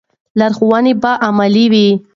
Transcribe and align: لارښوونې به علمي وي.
لارښوونې 0.39 0.93
به 1.01 1.11
علمي 1.25 1.65
وي. 1.71 1.87